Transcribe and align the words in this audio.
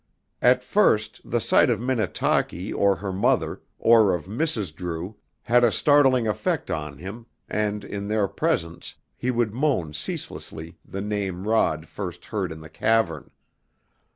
At 0.41 0.63
first 0.63 1.21
the 1.23 1.39
sight 1.39 1.69
of 1.69 1.79
Minnetaki 1.79 2.73
or 2.73 2.95
her 2.95 3.13
mother, 3.13 3.61
or 3.77 4.15
of 4.15 4.25
Mrs. 4.25 4.73
Drew, 4.75 5.15
had 5.43 5.63
a 5.63 5.71
startling 5.71 6.27
effect 6.27 6.71
on 6.71 6.97
him 6.97 7.27
and 7.47 7.83
in 7.83 8.07
their 8.07 8.27
presence 8.27 8.95
he 9.15 9.29
would 9.29 9.53
moan 9.53 9.93
ceaselessly 9.93 10.79
the 10.83 11.01
name 11.01 11.47
Rod 11.47 11.87
first 11.87 12.25
heard 12.25 12.51
in 12.51 12.61
the 12.61 12.67
cavern. 12.69 13.29